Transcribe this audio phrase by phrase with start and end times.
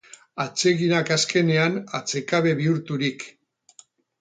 [0.43, 3.29] Atseginak azkenean atsekabe bihurturik.